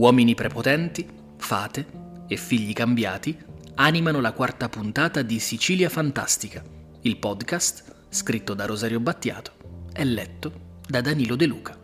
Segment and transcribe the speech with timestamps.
[0.00, 1.84] Uomini prepotenti, fate
[2.26, 3.36] e figli cambiati
[3.74, 6.64] animano la quarta puntata di Sicilia Fantastica,
[7.02, 9.52] il podcast scritto da Rosario Battiato
[9.92, 11.78] e letto da Danilo De Luca.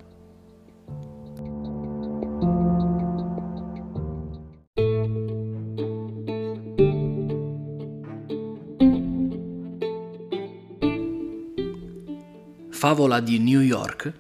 [12.71, 14.11] Favola di New York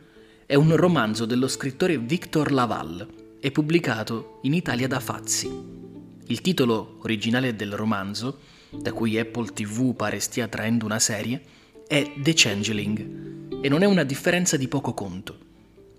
[0.44, 5.48] è un romanzo dello scrittore Victor Laval e pubblicato in Italia da Fazzi.
[6.26, 8.40] Il titolo originale del romanzo,
[8.76, 11.40] da cui Apple TV pare stia traendo una serie,
[11.86, 15.38] è The Changeling e non è una differenza di poco conto.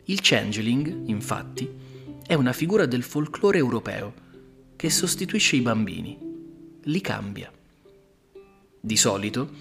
[0.07, 1.69] Il Changeling, infatti,
[2.27, 4.13] è una figura del folklore europeo
[4.75, 6.17] che sostituisce i bambini,
[6.83, 7.49] li cambia.
[8.77, 9.51] Di solito,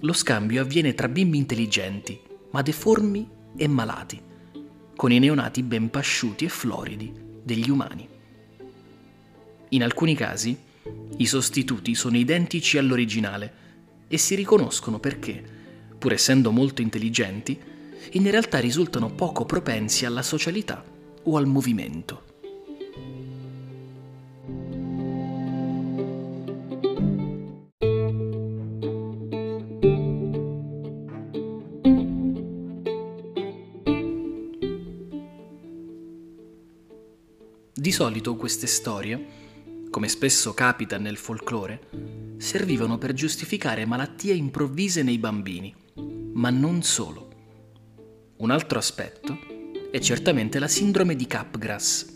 [0.00, 2.18] lo scambio avviene tra bimbi intelligenti
[2.52, 3.28] ma deformi
[3.58, 4.18] e malati,
[4.96, 8.08] con i neonati ben pasciuti e floridi degli umani.
[9.68, 10.58] In alcuni casi,
[11.18, 13.52] i sostituti sono identici all'originale
[14.08, 15.44] e si riconoscono perché,
[15.96, 17.56] pur essendo molto intelligenti,
[18.10, 20.84] in realtà risultano poco propensi alla socialità
[21.22, 22.25] o al movimento.
[37.96, 39.26] Solito queste storie,
[39.88, 41.80] come spesso capita nel folklore,
[42.36, 45.74] servivano per giustificare malattie improvvise nei bambini,
[46.34, 47.30] ma non solo.
[48.36, 49.38] Un altro aspetto
[49.90, 52.14] è certamente la sindrome di Capgras,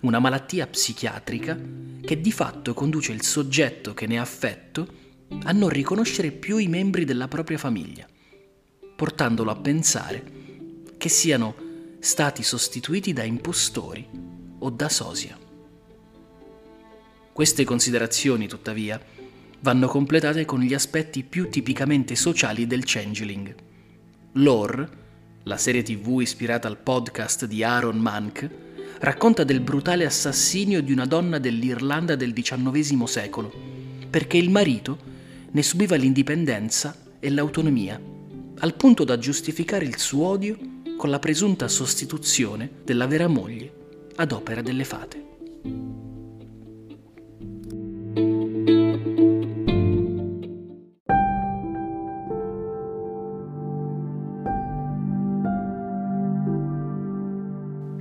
[0.00, 1.54] una malattia psichiatrica
[2.00, 4.88] che di fatto conduce il soggetto che ne ha affetto
[5.42, 8.08] a non riconoscere più i membri della propria famiglia,
[8.96, 10.24] portandolo a pensare
[10.96, 11.54] che siano
[11.98, 14.29] stati sostituiti da impostori
[14.60, 15.38] o da sosia.
[17.32, 19.00] Queste considerazioni, tuttavia,
[19.60, 23.54] vanno completate con gli aspetti più tipicamente sociali del changeling.
[24.32, 24.88] Lore,
[25.44, 28.48] la serie tv ispirata al podcast di Aaron Mank,
[29.00, 33.52] racconta del brutale assassinio di una donna dell'Irlanda del XIX secolo,
[34.08, 34.98] perché il marito
[35.50, 38.00] ne subiva l'indipendenza e l'autonomia,
[38.58, 40.58] al punto da giustificare il suo odio
[40.96, 43.78] con la presunta sostituzione della vera moglie
[44.16, 45.28] ad opera delle fate.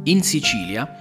[0.04, 0.92] In Sicilia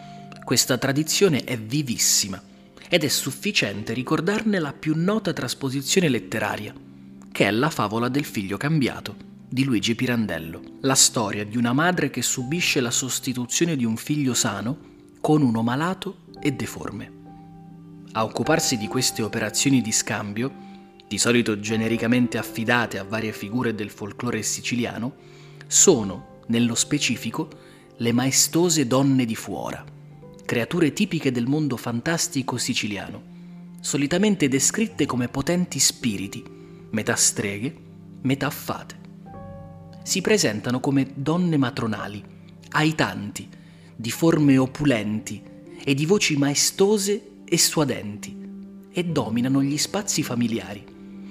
[0.45, 2.43] questa tradizione è vivissima
[2.89, 6.75] ed è sufficiente ricordarne la più nota trasposizione letteraria,
[7.33, 9.15] che è la favola del figlio cambiato
[9.49, 14.35] di Luigi Pirandello, la storia di una madre che subisce la sostituzione di un figlio
[14.35, 17.13] sano con uno malato e deforme.
[18.13, 20.67] A occuparsi di queste operazioni di scambio,
[21.07, 25.15] di solito genericamente affidate a varie figure del folklore siciliano,
[25.67, 27.49] sono, nello specifico,
[27.97, 29.85] le maestose donne di fuora,
[30.45, 33.37] creature tipiche del mondo fantastico siciliano,
[33.81, 36.43] solitamente descritte come potenti spiriti,
[36.91, 37.77] metà streghe,
[38.23, 38.97] metà fate.
[40.03, 42.25] Si presentano come donne matronali,
[42.71, 43.49] aitanti,
[44.01, 45.43] di forme opulenti
[45.83, 48.33] e di voci maestose e suadenti,
[48.93, 50.85] e dominano gli spazi familiari,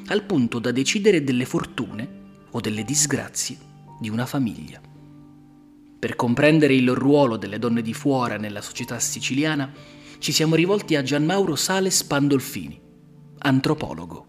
[0.07, 2.09] al punto da decidere delle fortune
[2.51, 3.57] o delle disgrazie
[4.01, 4.81] di una famiglia.
[5.97, 9.72] Per comprendere il ruolo delle donne di fuora nella società siciliana,
[10.17, 12.78] ci siamo rivolti a Gianmauro Sales Pandolfini,
[13.38, 14.28] antropologo.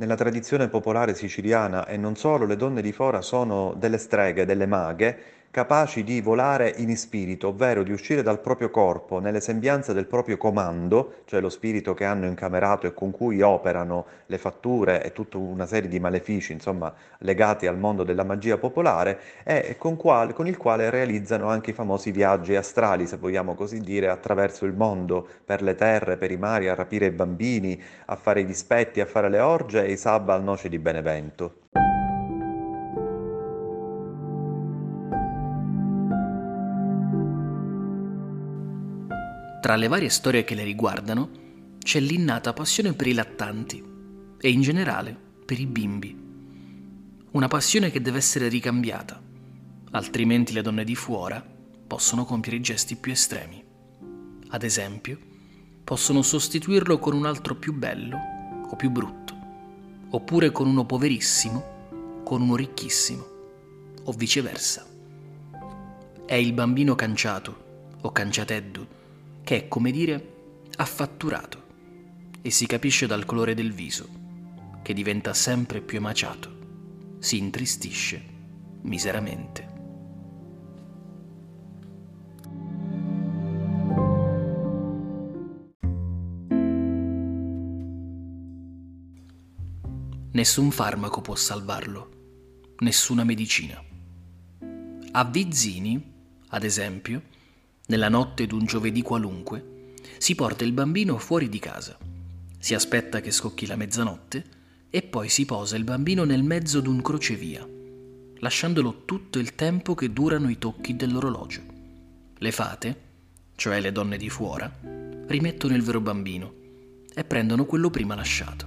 [0.00, 4.64] Nella tradizione popolare siciliana e non solo, le donne di fora sono delle streghe, delle
[4.64, 10.06] maghe, capaci di volare in spirito, ovvero di uscire dal proprio corpo nelle sembianze del
[10.06, 15.12] proprio comando, cioè lo spirito che hanno incamerato e con cui operano le fatture e
[15.12, 20.32] tutta una serie di malefici, insomma, legati al mondo della magia popolare, e con, quale,
[20.32, 24.74] con il quale realizzano anche i famosi viaggi astrali, se vogliamo così dire, attraverso il
[24.74, 29.00] mondo, per le terre, per i mari, a rapire i bambini, a fare i dispetti,
[29.00, 31.54] a fare le orge e i sabba al noce di Benevento.
[39.60, 41.30] Tra le varie storie che le riguardano
[41.78, 43.82] c'è l'innata passione per i lattanti
[44.40, 46.16] e in generale per i bimbi.
[47.30, 49.20] Una passione che deve essere ricambiata,
[49.90, 51.44] altrimenti le donne di fuora
[51.86, 53.62] possono compiere i gesti più estremi.
[54.50, 55.18] Ad esempio,
[55.82, 58.18] possono sostituirlo con un altro più bello
[58.70, 59.34] o più brutto,
[60.10, 61.76] oppure con uno poverissimo
[62.28, 63.26] con uno ricchissimo,
[64.04, 64.84] o viceversa.
[66.26, 68.86] È il bambino canciato o canciateddu
[69.48, 71.62] che è come dire affatturato
[72.42, 74.06] e si capisce dal colore del viso,
[74.82, 78.22] che diventa sempre più emaciato, si intristisce
[78.82, 79.68] miseramente.
[90.32, 93.82] Nessun farmaco può salvarlo, nessuna medicina.
[95.12, 96.12] A Vizzini,
[96.48, 97.36] ad esempio,
[97.88, 101.96] nella notte d'un giovedì qualunque, si porta il bambino fuori di casa,
[102.58, 104.44] si aspetta che scocchi la mezzanotte
[104.90, 107.66] e poi si posa il bambino nel mezzo d'un crocevia,
[108.38, 111.62] lasciandolo tutto il tempo che durano i tocchi dell'orologio.
[112.36, 113.00] Le fate,
[113.54, 114.72] cioè le donne di fuora,
[115.26, 116.54] rimettono il vero bambino
[117.14, 118.66] e prendono quello prima lasciato,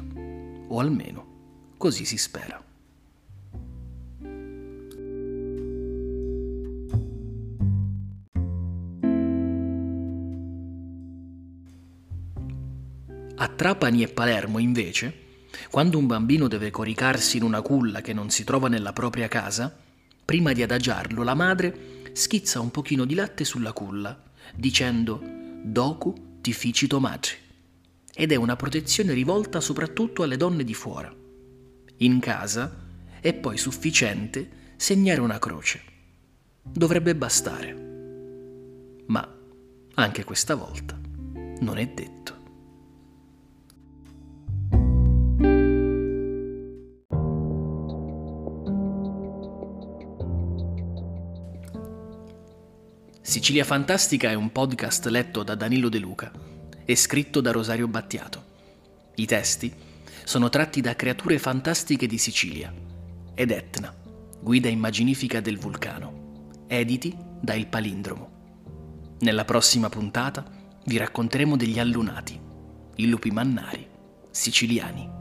[0.68, 1.30] o almeno
[1.82, 2.71] Così si spera.
[13.42, 18.30] A Trapani e Palermo, invece, quando un bambino deve coricarsi in una culla che non
[18.30, 19.76] si trova nella propria casa,
[20.24, 24.22] prima di adagiarlo la madre schizza un pochino di latte sulla culla,
[24.56, 25.22] dicendo
[25.64, 27.36] Docu ti ficito maggi.
[28.14, 31.12] Ed è una protezione rivolta soprattutto alle donne di fuora
[32.02, 32.78] in casa
[33.20, 35.82] è poi sufficiente segnare una croce.
[36.64, 39.04] Dovrebbe bastare.
[39.06, 39.38] Ma
[39.94, 41.00] anche questa volta
[41.60, 42.21] non è detto.
[53.32, 56.34] Sicilia Fantastica è un podcast letto da Danilo De Luca
[56.84, 58.44] e scritto da Rosario Battiato.
[59.16, 59.74] I testi
[60.26, 62.74] sono tratti da creature fantastiche di Sicilia
[63.34, 63.96] ed Etna,
[64.42, 69.16] guida immaginifica del vulcano, editi da Il Palindromo.
[69.22, 70.44] Nella prossima puntata
[70.84, 72.38] vi racconteremo degli allunati,
[72.96, 73.88] i lupi mannari,
[74.30, 75.21] siciliani.